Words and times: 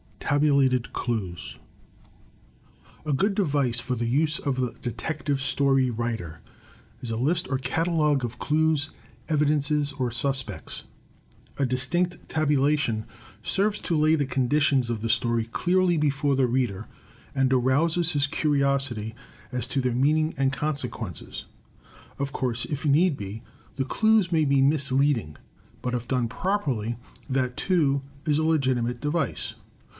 Tabulated 0.19 0.93
Clues 0.93 1.59
A 3.05 3.11
good 3.11 3.35
device 3.35 3.81
for 3.81 3.95
the 3.95 4.07
use 4.07 4.39
of 4.39 4.55
the 4.55 4.71
Detective 4.79 5.39
Story 5.41 5.89
Writer 5.91 6.39
is 7.01 7.11
a 7.11 7.15
listorcatalog 7.17 8.23
of 8.23 8.39
clues, 8.39 8.91
evidences, 9.27 9.91
or 9.91 10.09
suspects. 10.09 10.85
A 11.57 11.65
distinct 11.67 12.29
tabu 12.29 12.57
lation 12.57 13.05
serves 13.43 13.79
to 13.81 13.97
lay 13.97 14.15
the 14.15 14.25
conditions 14.25 14.89
of 14.89 15.01
the 15.01 15.09
story 15.09 15.43
clearly 15.45 15.97
before 15.97 16.35
the 16.35 16.47
reader, 16.47 16.87
and 17.35 17.51
arouses 17.53 18.13
his 18.13 18.25
curiosity 18.25 19.13
as 19.51 19.67
to 19.67 19.81
their 19.81 19.93
meaning 19.93 20.33
and 20.37 20.53
consequences. 20.53 21.45
Of 22.17 22.31
^course, 22.31 22.65
if 22.65 22.85
need 22.85 23.17
be, 23.17 23.43
the 23.75 23.85
clues 23.85 24.31
may 24.31 24.45
be 24.45 24.61
mis 24.61 24.91
leading; 24.93 25.35
but 25.81 25.93
if 25.93 26.07
done 26.07 26.27
properly, 26.29 26.95
that, 27.29 27.57
too, 27.57 28.01
is 28.25 28.39
a 28.39 28.43
legitimate 28.45 29.01
device. 29.01 29.55